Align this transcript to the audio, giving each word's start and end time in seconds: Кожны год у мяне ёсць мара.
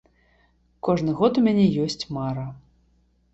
Кожны 0.87 1.11
год 1.19 1.33
у 1.41 1.43
мяне 1.49 1.65
ёсць 1.85 2.03
мара. 2.19 2.47